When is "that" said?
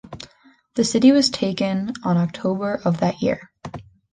3.01-3.21